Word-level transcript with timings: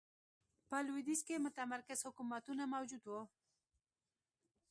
په 0.67 0.77
لوېدیځ 0.87 1.21
کې 1.27 1.43
متمرکز 1.45 1.99
حکومتونه 2.07 2.63
موجود 2.73 3.03
و. 3.07 3.13